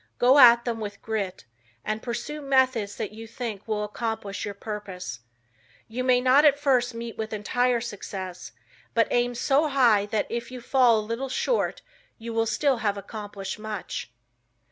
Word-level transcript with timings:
Go 0.17 0.39
at 0.39 0.65
them 0.65 0.79
with 0.79 0.99
grit, 1.03 1.45
and 1.85 2.01
pursue 2.01 2.41
methods 2.41 2.95
that 2.95 3.11
you 3.11 3.27
think 3.27 3.67
will 3.67 3.83
accomplish 3.83 4.45
your 4.45 4.55
purpose. 4.55 5.19
You 5.87 6.03
may 6.03 6.19
not 6.19 6.43
at 6.43 6.57
first 6.57 6.95
meet 6.95 7.17
with 7.19 7.33
entire 7.33 7.81
success, 7.81 8.51
but 8.95 9.07
aim 9.11 9.35
so 9.35 9.67
high 9.67 10.07
that 10.07 10.25
if 10.27 10.49
you 10.49 10.59
fall 10.59 10.99
a 10.99 11.05
little 11.05 11.29
short 11.29 11.83
you 12.17 12.33
will 12.33 12.47
still 12.47 12.77
have 12.77 12.97
accomplished 12.97 13.59
much. 13.59 14.09